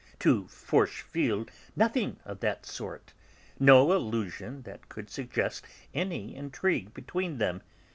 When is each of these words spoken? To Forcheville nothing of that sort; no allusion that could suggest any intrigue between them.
To 0.21 0.47
Forcheville 0.47 1.47
nothing 1.75 2.17
of 2.25 2.39
that 2.39 2.65
sort; 2.65 3.13
no 3.59 3.91
allusion 3.95 4.63
that 4.63 4.89
could 4.89 5.11
suggest 5.11 5.63
any 5.93 6.35
intrigue 6.35 6.91
between 6.95 7.37
them. 7.37 7.61